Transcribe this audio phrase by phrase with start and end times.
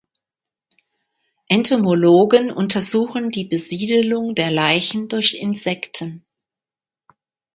[1.47, 6.25] Entomologen untersuchen die Besiedelung der Leichen durch Insekten.